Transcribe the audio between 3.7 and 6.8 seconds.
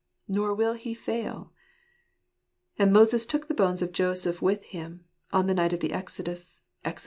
of Joseph with him," on the night of the exodus